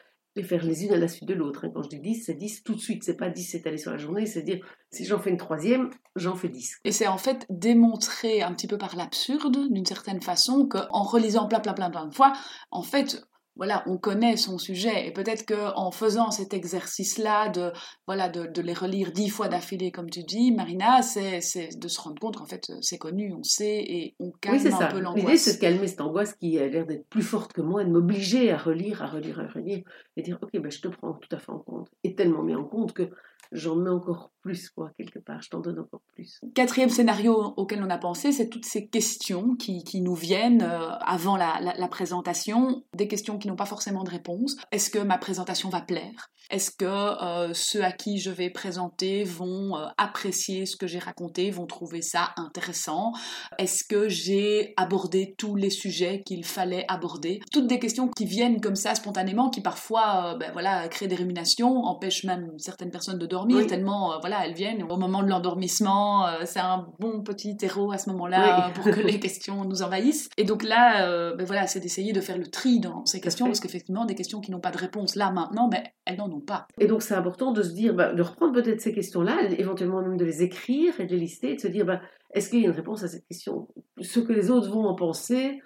faire 0.43 0.63
les 0.63 0.85
unes 0.85 0.93
à 0.93 0.97
la 0.97 1.07
suite 1.07 1.27
de 1.27 1.33
l'autre. 1.33 1.65
Hein. 1.65 1.71
Quand 1.73 1.83
je 1.83 1.89
dis 1.89 1.99
10, 1.99 2.23
c'est 2.25 2.33
10 2.33 2.63
tout 2.63 2.75
de 2.75 2.79
suite. 2.79 3.03
C'est 3.03 3.17
pas 3.17 3.29
10 3.29 3.43
s'étaler 3.43 3.77
sur 3.77 3.91
la 3.91 3.97
journée, 3.97 4.25
c'est 4.25 4.41
dire 4.41 4.59
si 4.91 5.05
j'en 5.05 5.19
fais 5.19 5.29
une 5.29 5.37
troisième, 5.37 5.89
j'en 6.15 6.35
fais 6.35 6.49
10. 6.49 6.79
Et 6.83 6.91
c'est 6.91 7.07
en 7.07 7.17
fait 7.17 7.45
démontrer 7.49 8.41
un 8.41 8.53
petit 8.53 8.67
peu 8.67 8.77
par 8.77 8.95
l'absurde, 8.95 9.71
d'une 9.71 9.85
certaine 9.85 10.21
façon, 10.21 10.67
qu'en 10.67 11.03
relisant 11.03 11.47
plein, 11.47 11.59
plein, 11.59 11.73
plein, 11.73 11.89
plein 11.89 12.07
de 12.07 12.13
fois, 12.13 12.33
en 12.71 12.81
fait, 12.81 13.21
voilà, 13.59 13.83
on 13.87 13.97
connaît 13.97 14.37
son 14.37 14.57
sujet 14.57 15.05
et 15.05 15.11
peut-être 15.11 15.45
qu'en 15.45 15.91
faisant 15.91 16.31
cet 16.31 16.53
exercice-là 16.53 17.49
de 17.49 17.73
voilà 18.07 18.29
de, 18.29 18.61
les 18.61 18.73
relire 18.73 19.11
dix 19.11 19.27
fois 19.27 19.49
d'affilée 19.49 19.91
comme 19.91 20.09
tu 20.09 20.23
dis, 20.23 20.53
Marina, 20.53 21.01
c'est 21.01 21.41
de 21.77 21.87
se 21.89 21.99
rendre 21.99 22.19
compte 22.21 22.37
qu'en 22.37 22.45
fait 22.45 22.71
c'est 22.79 22.97
connu, 22.97 23.33
on 23.37 23.43
sait 23.43 23.83
et 23.85 24.15
on 24.19 24.31
calme 24.31 24.65
un 24.65 24.87
peu 24.87 24.99
l'angoisse. 24.99 25.25
L'idée 25.25 25.37
c'est 25.37 25.55
de 25.55 25.59
calmer 25.59 25.87
cette 25.87 25.99
angoisse 25.99 26.33
qui 26.35 26.57
a 26.57 26.67
l'air 26.67 26.85
d'être 26.85 27.05
plus 27.09 27.21
forte 27.21 27.51
que 27.51 27.61
moi, 27.61 27.83
de 27.83 27.89
m'obliger 27.89 28.49
à 28.49 28.57
relire, 28.57 29.03
à 29.03 29.07
relire, 29.07 29.41
à 29.41 29.47
relire 29.47 29.83
et 30.15 30.21
dire 30.21 30.39
ok 30.41 30.51
ben 30.53 30.71
je 30.71 30.79
te 30.79 30.87
prends 30.87 31.13
tout 31.13 31.35
à 31.35 31.37
fait 31.37 31.51
en 31.51 31.59
compte 31.59 31.89
et 32.05 32.15
tellement 32.15 32.43
mis 32.43 32.55
en 32.55 32.63
compte 32.63 32.93
que 32.93 33.09
j'en 33.51 33.75
mets 33.75 33.89
encore 33.89 34.31
plus, 34.41 34.69
quoi, 34.69 34.91
quelque 34.97 35.19
part, 35.19 35.41
je 35.41 35.49
t'en 35.49 35.59
donne 35.59 35.79
encore 35.79 36.01
plus. 36.13 36.39
Quatrième 36.55 36.89
scénario 36.89 37.53
auquel 37.57 37.83
on 37.83 37.89
a 37.89 37.97
pensé, 37.97 38.31
c'est 38.31 38.49
toutes 38.49 38.65
ces 38.65 38.87
questions 38.87 39.55
qui, 39.55 39.83
qui 39.83 40.01
nous 40.01 40.15
viennent 40.15 40.61
euh, 40.61 40.91
avant 41.01 41.35
la, 41.35 41.59
la, 41.59 41.87
présentation, 41.87 42.83
des 42.93 43.07
questions 43.07 43.37
qui 43.37 43.47
n'ont 43.47 43.55
pas 43.55 43.65
forcément 43.65 44.03
de 44.03 44.09
réponse. 44.09 44.55
Est-ce 44.71 44.89
que 44.89 44.99
ma 44.99 45.17
présentation 45.17 45.69
va 45.69 45.81
plaire? 45.81 46.31
Est-ce 46.49 46.71
que 46.71 46.85
euh, 46.85 47.53
ceux 47.53 47.83
à 47.83 47.91
qui 47.91 48.17
je 48.17 48.31
vais 48.31 48.49
présenter 48.49 49.23
vont 49.23 49.77
euh, 49.77 49.87
apprécier 49.97 50.65
ce 50.65 50.77
que 50.77 50.87
j'ai 50.87 50.99
raconté, 50.99 51.51
vont 51.51 51.67
trouver 51.67 52.01
ça 52.01 52.33
intéressant? 52.37 53.11
Est-ce 53.57 53.83
que 53.83 54.07
j'ai 54.07 54.73
abordé 54.77 55.35
tous 55.37 55.55
les 55.55 55.69
sujets 55.69 56.23
qu'il 56.25 56.45
fallait 56.45 56.85
aborder? 56.87 57.39
Toutes 57.51 57.67
des 57.67 57.79
questions 57.79 58.07
qui 58.07 58.25
viennent 58.25 58.61
comme 58.61 58.75
ça 58.75 58.95
spontanément, 58.95 59.49
qui 59.49 59.61
parfois 59.61 60.35
ben, 60.39 60.51
voilà, 60.53 60.87
créent 60.87 61.07
des 61.07 61.15
ruminations, 61.15 61.83
empêchent 61.83 62.23
même 62.23 62.51
certaines 62.57 62.91
personnes 62.91 63.19
de 63.19 63.27
dormir 63.29 63.67
tellement 63.67 64.13
euh, 64.13 64.17
voilà 64.19 64.45
elles 64.45 64.53
viennent 64.53 64.83
au 64.83 64.97
moment 64.97 65.23
de 65.23 65.29
l'endormissement 65.29 66.27
euh, 66.27 66.41
c'est 66.45 66.59
un 66.59 66.87
bon 66.99 67.21
petit 67.21 67.55
terreau 67.55 67.91
à 67.91 67.97
ce 67.97 68.09
moment-là 68.09 68.71
pour 68.73 68.83
que 68.85 68.99
les 68.99 69.19
questions 69.21 69.63
nous 69.65 69.81
envahissent. 69.81 70.29
Et 70.37 70.43
donc 70.43 70.63
là 70.63 71.07
euh, 71.07 71.35
ben 71.35 71.45
voilà 71.45 71.67
c'est 71.67 71.79
d'essayer 71.79 72.13
de 72.13 72.21
faire 72.21 72.37
le 72.37 72.47
tri 72.47 72.79
dans 72.79 73.05
ces 73.05 73.21
questions 73.21 73.45
parce 73.45 73.59
qu'effectivement 73.59 74.05
des 74.05 74.15
questions 74.15 74.41
qui 74.41 74.51
n'ont 74.51 74.59
pas 74.59 74.71
de 74.71 74.77
réponse 74.77 75.15
là 75.15 75.31
maintenant 75.31 75.67
ben 75.67 75.83
elles 76.05 76.17
n'en 76.17 76.29
ont 76.31 76.41
pas. 76.41 76.67
Et 76.79 76.87
donc 76.87 77.01
c'est 77.01 77.15
important 77.15 77.51
de 77.51 77.63
se 77.63 77.71
dire 77.71 77.93
bah, 77.93 78.13
de 78.13 78.21
reprendre 78.21 78.53
peut-être 78.53 78.81
ces 78.81 78.93
questions 78.93 79.21
là 79.21 79.37
éventuellement 79.57 80.01
même 80.01 80.17
de 80.17 80.25
les 80.25 80.43
écrire 80.43 80.99
et 80.99 81.05
de 81.05 81.11
les 81.11 81.19
lister 81.19 81.51
et 81.51 81.55
de 81.55 81.61
se 81.61 81.67
dire 81.67 81.85
bah, 81.85 82.01
est-ce 82.33 82.49
qu'il 82.49 82.59
y 82.59 82.65
a 82.65 82.69
une 82.69 82.75
réponse 82.75 83.03
à 83.03 83.07
cette 83.07 83.25
question? 83.27 83.67
Ce 84.01 84.19
que 84.19 84.33
les 84.33 84.51
autres 84.51 84.69
vont 84.69 84.85
en 84.85 84.95
penser 84.95 85.59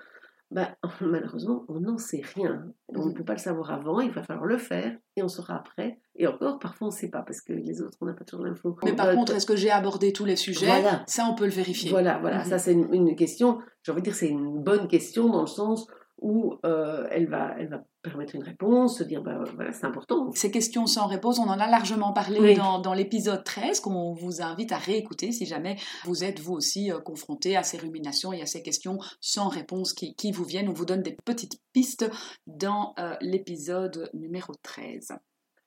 bah, 0.53 0.69
malheureusement, 1.01 1.65
on 1.67 1.79
n'en 1.81 1.97
sait 1.97 2.21
rien. 2.35 2.65
On 2.87 2.99
ne 3.05 3.09
Mhm. 3.09 3.13
peut 3.15 3.23
pas 3.23 3.33
le 3.33 3.39
savoir 3.39 3.71
avant, 3.71 3.99
il 3.99 4.11
va 4.11 4.23
falloir 4.23 4.45
le 4.45 4.57
faire 4.57 4.95
et 5.15 5.23
on 5.23 5.27
saura 5.27 5.55
après. 5.55 5.99
Et 6.15 6.27
encore, 6.27 6.59
parfois, 6.59 6.87
on 6.87 6.91
ne 6.91 6.95
sait 6.95 7.09
pas 7.09 7.21
parce 7.23 7.41
que 7.41 7.53
les 7.53 7.81
autres, 7.81 7.97
on 8.01 8.05
n'a 8.05 8.13
pas 8.13 8.23
toujours 8.23 8.45
l'info. 8.45 8.77
Mais 8.85 8.93
par 8.95 9.07
Euh, 9.07 9.15
contre, 9.15 9.33
est-ce 9.35 9.45
que 9.47 9.55
j'ai 9.55 9.71
abordé 9.71 10.13
tous 10.13 10.25
les 10.25 10.35
sujets? 10.35 10.67
Voilà. 10.67 11.03
Ça, 11.07 11.27
on 11.29 11.35
peut 11.35 11.45
le 11.45 11.51
vérifier. 11.51 11.89
Voilà, 11.89 12.19
voilà, 12.19 12.39
Mhm. 12.39 12.45
ça 12.45 12.59
c'est 12.59 12.73
une, 12.73 12.93
une 12.93 13.15
question, 13.15 13.59
j'ai 13.81 13.91
envie 13.91 14.01
de 14.01 14.05
dire, 14.05 14.15
c'est 14.15 14.29
une 14.29 14.61
bonne 14.63 14.87
question 14.87 15.27
dans 15.29 15.41
le 15.41 15.47
sens 15.47 15.87
où 16.23 16.55
euh, 16.65 17.05
elle, 17.11 17.27
va, 17.27 17.53
elle 17.59 17.67
va 17.67 17.83
permettre 18.01 18.33
une 18.35 18.43
réponse, 18.43 18.97
se 18.97 19.03
dire, 19.03 19.21
bah, 19.21 19.43
voilà, 19.55 19.73
c'est 19.73 19.85
important. 19.85 20.31
Ces 20.33 20.49
questions 20.51 20.87
sans 20.87 21.05
réponse, 21.05 21.37
on 21.37 21.43
en 21.49 21.59
a 21.59 21.69
largement 21.69 22.13
parlé 22.13 22.39
Oui. 22.39 22.53
dans, 22.55 22.79
dans 22.79 22.93
l'épisode 22.93 23.43
13, 23.43 23.81
qu'on 23.81 24.13
vous 24.13 24.41
invite 24.41 24.71
à 24.71 24.77
réécouter 24.77 25.31
si 25.33 25.45
jamais 25.45 25.75
vous 26.05 26.23
êtes 26.23 26.39
vous 26.39 26.53
aussi 26.53 26.91
euh, 26.91 26.99
confronté 26.99 27.55
à 27.57 27.63
ces 27.63 27.77
ruminations 27.77 28.31
et 28.33 28.41
à 28.41 28.45
ces 28.45 28.63
questions 28.63 28.97
sans 29.21 29.49
réponse 29.49 29.93
qui, 29.93 30.15
qui 30.15 30.31
vous 30.31 30.45
viennent. 30.45 30.69
On 30.69 30.73
vous 30.73 30.85
donne 30.85 31.01
des 31.03 31.17
petites 31.25 31.59
pistes 31.73 32.09
dans 32.47 32.93
euh, 32.99 33.15
l'épisode 33.21 34.09
numéro 34.13 34.53
13. 34.63 35.09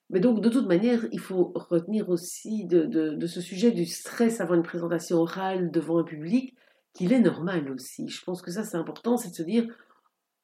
Mais 0.08 0.20
donc, 0.20 0.40
de 0.40 0.48
toute 0.48 0.66
manière, 0.66 1.04
il 1.12 1.20
faut 1.20 1.52
retenir 1.54 2.08
aussi 2.08 2.64
de, 2.64 2.84
de- 2.84 3.14
de 3.14 3.26
ce 3.26 3.40
sujet 3.40 3.72
du 3.72 3.84
stress 3.84 4.40
avant 4.40 4.54
une 4.54 4.62
présentation 4.62 5.18
orale 5.18 5.70
devant 5.70 5.98
un 5.98 6.04
public, 6.04 6.54
qu'il 6.94 7.12
est 7.12 7.20
normal 7.20 7.70
aussi. 7.72 8.08
Je 8.08 8.24
pense 8.24 8.40
que 8.40 8.50
ça, 8.50 8.64
c'est 8.64 8.76
important, 8.78 9.16
c'est 9.18 9.28
de 9.30 9.34
se 9.34 9.42
dire, 9.42 9.66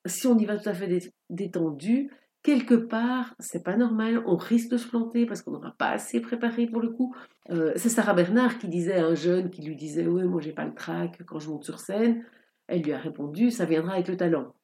si 0.06 0.26
on 0.26 0.38
y 0.38 0.44
va 0.46 0.56
tout 0.58 0.68
à 0.68 0.74
fait 0.74 0.86
dé- 0.88 1.12
détendu, 1.30 2.10
quelque 2.42 2.74
part, 2.74 3.34
c'est 3.38 3.62
pas 3.62 3.76
normal, 3.76 4.22
on 4.26 4.36
risque 4.36 4.70
de 4.70 4.76
se 4.76 4.88
planter 4.88 5.26
parce 5.26 5.42
qu'on 5.42 5.52
n'aura 5.52 5.74
pas 5.78 5.90
assez 5.90 6.20
préparé 6.20 6.66
pour 6.66 6.80
le 6.80 6.90
coup. 6.90 7.14
Euh, 7.50 7.72
c'est 7.76 7.88
Sarah 7.88 8.14
Bernard 8.14 8.58
qui 8.58 8.68
disait 8.68 8.94
à 8.96 9.06
un 9.06 9.14
jeune 9.14 9.50
qui 9.50 9.62
lui 9.62 9.76
disait, 9.76 10.06
oui, 10.06 10.24
moi 10.24 10.40
j'ai 10.40 10.52
pas 10.52 10.64
le 10.64 10.74
trac 10.74 11.22
quand 11.26 11.38
je 11.38 11.48
monte 11.50 11.64
sur 11.64 11.78
scène. 11.78 12.24
Elle 12.66 12.82
lui 12.82 12.92
a 12.92 12.98
répondu, 12.98 13.50
ça 13.50 13.64
viendra 13.64 13.94
avec 13.94 14.08
le 14.08 14.16
talent. 14.16 14.54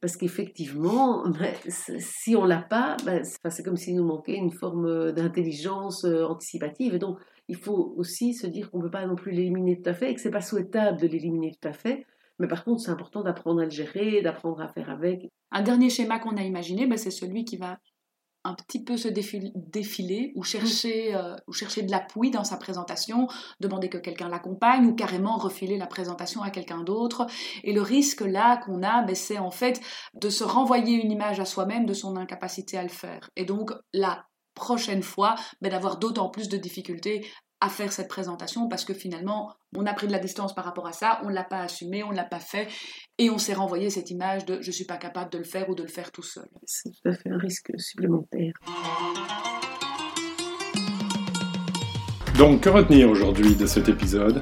Parce 0.00 0.16
qu'effectivement, 0.16 1.24
c- 1.68 1.98
si 2.00 2.36
on 2.36 2.44
l'a 2.44 2.62
pas, 2.62 2.96
c'est 3.04 3.38
enfin, 3.38 3.50
c'est 3.50 3.62
comme 3.64 3.76
s'il 3.76 3.96
nous 3.96 4.04
manquait 4.06 4.36
une 4.36 4.52
forme 4.52 4.86
euh, 4.86 5.12
d'intelligence 5.12 6.04
euh, 6.04 6.24
anticipative. 6.24 6.94
Et 6.94 6.98
donc, 6.98 7.18
il 7.48 7.56
faut 7.56 7.94
aussi 7.96 8.34
se 8.34 8.46
dire 8.46 8.70
qu'on 8.70 8.78
ne 8.78 8.84
peut 8.84 8.90
pas 8.90 9.06
non 9.06 9.16
plus 9.16 9.32
l'éliminer 9.32 9.80
tout 9.80 9.90
à 9.90 9.94
fait 9.94 10.10
et 10.10 10.14
que 10.14 10.20
c'est 10.20 10.30
pas 10.30 10.40
souhaitable 10.40 11.00
de 11.00 11.06
l'éliminer 11.08 11.52
tout 11.60 11.68
à 11.68 11.72
fait. 11.72 12.06
Mais 12.38 12.48
par 12.48 12.64
contre, 12.64 12.80
c'est 12.82 12.90
important 12.90 13.22
d'apprendre 13.22 13.60
à 13.60 13.64
le 13.64 13.70
gérer, 13.70 14.22
d'apprendre 14.22 14.60
à 14.60 14.68
faire 14.68 14.90
avec. 14.90 15.28
Un 15.50 15.62
dernier 15.62 15.90
schéma 15.90 16.18
qu'on 16.18 16.36
a 16.36 16.42
imaginé, 16.42 16.86
ben, 16.86 16.98
c'est 16.98 17.10
celui 17.10 17.44
qui 17.44 17.56
va 17.56 17.78
un 18.44 18.54
petit 18.54 18.82
peu 18.82 18.96
se 18.96 19.08
défil- 19.08 19.52
défiler 19.54 20.32
ou 20.36 20.42
chercher, 20.42 21.14
euh, 21.14 21.34
ou 21.46 21.52
chercher 21.52 21.82
de 21.82 21.90
l'appui 21.90 22.30
dans 22.30 22.44
sa 22.44 22.56
présentation, 22.56 23.26
demander 23.60 23.88
que 23.88 23.98
quelqu'un 23.98 24.28
l'accompagne 24.28 24.86
ou 24.86 24.94
carrément 24.94 25.36
refiler 25.36 25.76
la 25.76 25.86
présentation 25.86 26.42
à 26.42 26.50
quelqu'un 26.50 26.82
d'autre. 26.82 27.26
Et 27.64 27.72
le 27.72 27.82
risque 27.82 28.20
là 28.20 28.58
qu'on 28.58 28.82
a, 28.82 29.02
ben, 29.02 29.14
c'est 29.14 29.38
en 29.38 29.50
fait 29.50 29.80
de 30.14 30.30
se 30.30 30.44
renvoyer 30.44 30.94
une 31.02 31.10
image 31.10 31.40
à 31.40 31.44
soi-même 31.44 31.86
de 31.86 31.94
son 31.94 32.16
incapacité 32.16 32.78
à 32.78 32.82
le 32.82 32.88
faire. 32.88 33.28
Et 33.36 33.44
donc 33.44 33.72
la 33.92 34.24
prochaine 34.54 35.02
fois, 35.02 35.34
ben, 35.60 35.70
d'avoir 35.70 35.98
d'autant 35.98 36.30
plus 36.30 36.48
de 36.48 36.56
difficultés 36.56 37.26
à 37.60 37.68
faire 37.68 37.92
cette 37.92 38.08
présentation 38.08 38.68
parce 38.68 38.84
que 38.84 38.94
finalement 38.94 39.52
on 39.76 39.84
a 39.86 39.92
pris 39.92 40.06
de 40.06 40.12
la 40.12 40.18
distance 40.18 40.54
par 40.54 40.64
rapport 40.64 40.86
à 40.86 40.92
ça, 40.92 41.20
on 41.24 41.28
ne 41.28 41.34
l'a 41.34 41.44
pas 41.44 41.60
assumé, 41.60 42.04
on 42.04 42.10
ne 42.10 42.16
l'a 42.16 42.24
pas 42.24 42.38
fait 42.38 42.68
et 43.18 43.30
on 43.30 43.38
s'est 43.38 43.54
renvoyé 43.54 43.90
cette 43.90 44.10
image 44.10 44.44
de 44.44 44.60
je 44.60 44.70
suis 44.70 44.84
pas 44.84 44.96
capable 44.96 45.30
de 45.30 45.38
le 45.38 45.44
faire 45.44 45.68
ou 45.68 45.74
de 45.74 45.82
le 45.82 45.88
faire 45.88 46.12
tout 46.12 46.22
seul. 46.22 46.48
C'est 46.64 46.90
tout 46.90 47.08
à 47.08 47.12
fait 47.12 47.30
un 47.30 47.38
risque 47.38 47.72
supplémentaire. 47.78 48.54
Donc, 52.38 52.62
que 52.62 52.68
retenir 52.68 53.10
aujourd'hui 53.10 53.56
de 53.56 53.66
cet 53.66 53.88
épisode? 53.88 54.40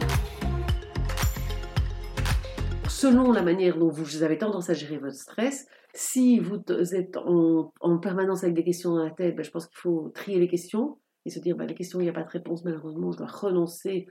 Selon 2.91 3.33
la 3.33 3.41
manière 3.41 3.79
dont 3.79 3.89
vous 3.89 4.23
avez 4.23 4.37
tendance 4.37 4.69
à 4.69 4.75
gérer 4.75 4.99
votre 4.99 5.17
stress, 5.17 5.67
si 5.95 6.39
vous 6.39 6.61
êtes 6.95 7.17
en, 7.17 7.73
en 7.81 7.99
permanence 7.99 8.45
avec 8.45 8.55
des 8.55 8.65
questions 8.65 8.91
dans 8.91 9.03
la 9.03 9.11
tête, 9.11 9.35
ben, 9.35 9.43
je 9.43 9.51
pense 9.51 9.67
qu'il 9.67 9.79
faut 9.79 10.11
trier 10.15 10.39
les 10.39 10.49
questions 10.49 10.99
et 11.27 11.31
se 11.31 11.41
dire 11.41 11.57
ben, 11.57 11.67
les 11.67 11.75
questions, 11.75 12.01
il 12.01 12.05
n'y 12.05 12.09
a 12.09 12.15
pas 12.15 12.23
de 12.23 12.31
réponse, 12.31 12.65
malheureusement, 12.65 13.13
je 13.13 13.19
dois 13.19 13.27
renoncer 13.27 14.07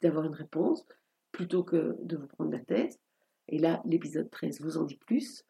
d'avoir 0.00 0.24
une 0.24 0.34
réponse 0.34 0.86
plutôt 1.32 1.64
que 1.64 1.96
de 2.02 2.16
vous 2.16 2.26
prendre 2.28 2.52
la 2.52 2.60
tête. 2.60 2.98
Et 3.48 3.58
là, 3.58 3.82
l'épisode 3.84 4.30
13 4.30 4.60
vous 4.60 4.78
en 4.78 4.84
dit 4.84 4.98
plus. 5.06 5.44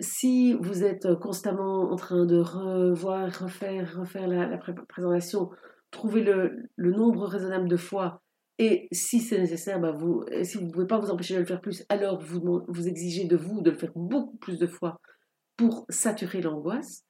Si 0.00 0.54
vous 0.54 0.82
êtes 0.82 1.14
constamment 1.20 1.92
en 1.92 1.96
train 1.96 2.26
de 2.26 2.38
revoir, 2.38 3.30
refaire, 3.40 3.96
refaire 3.96 4.26
la, 4.26 4.48
la 4.48 4.58
pré- 4.58 4.74
présentation, 4.88 5.50
trouvez 5.92 6.24
le, 6.24 6.68
nombre 6.76 7.26
raisonnable 7.26 7.68
de 7.68 7.76
fois 7.76 8.20
et 8.58 8.88
si 8.92 9.20
c'est 9.20 9.38
nécessaire, 9.38 9.80
bah 9.80 9.92
vous, 9.92 10.24
si 10.42 10.58
vous 10.58 10.66
ne 10.66 10.70
pouvez 10.70 10.86
pas 10.86 10.98
vous 10.98 11.10
empêcher 11.10 11.34
de 11.34 11.40
le 11.40 11.44
faire 11.44 11.60
plus, 11.60 11.84
alors 11.88 12.20
vous, 12.20 12.62
vous 12.68 12.88
exigez 12.88 13.26
de 13.26 13.36
vous 13.36 13.62
de 13.62 13.70
le 13.70 13.76
faire 13.76 13.92
beaucoup 13.94 14.36
plus 14.36 14.58
de 14.58 14.66
fois 14.66 15.00
pour 15.56 15.86
saturer 15.88 16.40
l'angoisse. 16.40 17.04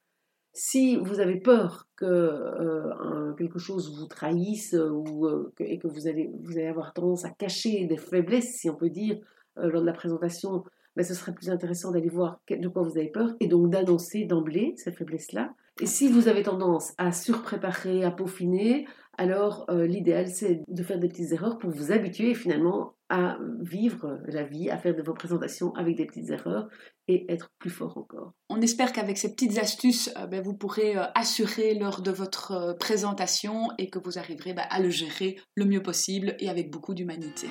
Si 0.57 0.95
vous 0.95 1.19
avez 1.19 1.35
peur 1.35 1.85
que 1.97 2.05
euh, 2.05 3.33
quelque 3.33 3.59
chose 3.59 3.93
vous 3.93 4.05
trahisse 4.05 4.73
euh, 4.73 4.89
ou, 4.89 5.25
euh, 5.25 5.53
et 5.59 5.77
que 5.77 5.87
vous 5.89 6.07
allez, 6.07 6.31
avoir 6.65 6.93
tendance 6.93 7.25
à 7.25 7.29
cacher 7.29 7.85
des 7.87 7.97
faiblesses, 7.97 8.55
si 8.55 8.69
on 8.69 8.75
peut 8.75 8.89
dire, 8.89 9.19
lors 9.57 9.81
de 9.81 9.85
la 9.85 9.93
présentation, 9.93 10.63
ben, 10.95 11.03
ce 11.03 11.13
serait 11.13 11.33
plus 11.33 11.49
intéressant 11.49 11.91
d'aller 11.91 12.07
voir 12.07 12.39
de 12.49 12.67
quoi 12.69 12.83
vous 12.83 12.97
avez 12.97 13.09
peur 13.09 13.35
et 13.41 13.47
donc 13.47 13.69
d'annoncer 13.69 14.23
d'emblée 14.23 14.73
ces 14.77 14.93
faiblesses-là. 14.93 15.53
Et 15.81 15.85
si 15.85 16.07
vous 16.07 16.29
avez 16.29 16.43
tendance 16.43 16.93
à 16.97 17.11
surpréparer, 17.11 18.05
à 18.05 18.11
peaufiner, 18.11 18.85
alors 19.17 19.65
l'idéal 19.69 20.27
c'est 20.27 20.61
de 20.67 20.83
faire 20.83 20.99
des 20.99 21.07
petites 21.07 21.31
erreurs 21.31 21.57
pour 21.57 21.69
vous 21.69 21.91
habituer 21.91 22.33
finalement 22.33 22.94
à 23.09 23.37
vivre 23.61 24.19
la 24.27 24.43
vie, 24.43 24.69
à 24.69 24.77
faire 24.77 24.95
de 24.95 25.03
vos 25.03 25.13
présentations 25.13 25.73
avec 25.75 25.95
des 25.95 26.05
petites 26.05 26.29
erreurs 26.29 26.67
et 27.07 27.31
être 27.31 27.51
plus 27.59 27.69
fort 27.69 27.97
encore. 27.97 28.33
On 28.49 28.61
espère 28.61 28.93
qu'avec 28.93 29.17
ces 29.17 29.31
petites 29.31 29.59
astuces, 29.59 30.09
euh, 30.17 30.25
ben, 30.25 30.41
vous 30.41 30.55
pourrez 30.55 30.97
euh, 30.97 31.03
assurer 31.13 31.75
lors 31.75 32.01
de 32.01 32.11
votre 32.11 32.51
euh, 32.51 32.73
présentation 32.73 33.67
et 33.77 33.89
que 33.89 33.99
vous 33.99 34.17
arriverez 34.17 34.53
ben, 34.53 34.65
à 34.69 34.79
le 34.79 34.89
gérer 34.89 35.37
le 35.55 35.65
mieux 35.65 35.83
possible 35.83 36.35
et 36.39 36.49
avec 36.49 36.71
beaucoup 36.71 36.95
d'humanité. 36.95 37.47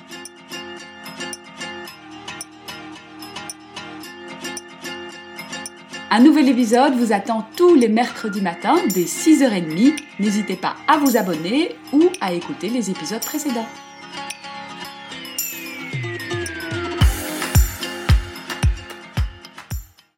Un 6.11 6.21
nouvel 6.21 6.49
épisode 6.49 6.93
vous 6.93 7.13
attend 7.13 7.45
tous 7.57 7.75
les 7.75 7.89
mercredis 7.89 8.41
matins 8.41 8.77
dès 8.93 9.03
6h30. 9.03 9.97
N'hésitez 10.19 10.55
pas 10.55 10.75
à 10.87 10.97
vous 10.97 11.17
abonner 11.17 11.75
ou 11.91 12.03
à 12.21 12.33
écouter 12.33 12.69
les 12.69 12.89
épisodes 12.89 13.21
précédents. 13.21 13.67